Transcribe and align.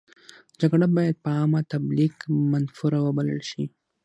جګړه 0.59 0.87
باید 0.95 1.15
په 1.23 1.29
عامه 1.37 1.61
تبلیغ 1.73 2.13
منفوره 2.51 2.99
وبلل 3.01 3.41
شي. 3.49 3.63